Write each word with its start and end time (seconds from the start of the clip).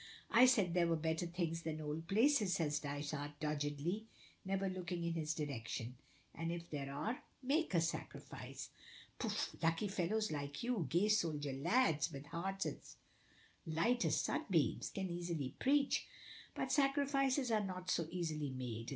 "I 0.31 0.47
said 0.47 0.73
there 0.73 0.87
were 0.87 0.95
better 0.95 1.27
things 1.27 1.61
than 1.61 1.79
old 1.79 2.07
places," 2.07 2.55
says 2.55 2.79
Dysart 2.79 3.39
doggedly, 3.39 4.07
never 4.43 4.67
looking 4.67 5.03
in 5.03 5.13
his 5.13 5.35
direction. 5.35 5.95
"And 6.33 6.51
if 6.51 6.67
there 6.71 6.91
are, 6.91 7.21
make 7.43 7.75
a 7.75 7.81
sacrifice." 7.81 8.71
"Pouf! 9.19 9.55
Lucky 9.61 9.87
fellows 9.87 10.31
like 10.31 10.63
you 10.63 10.87
gay 10.89 11.07
soldier 11.07 11.53
lads 11.53 12.11
with 12.11 12.25
hearts 12.25 12.65
as 12.65 12.95
light 13.67 14.03
as 14.03 14.19
sunbeams, 14.19 14.89
can 14.89 15.07
easily 15.11 15.53
preach; 15.59 16.07
but 16.55 16.71
sacrifices 16.71 17.51
are 17.51 17.63
not 17.63 17.91
so 17.91 18.07
easily 18.09 18.49
made. 18.49 18.89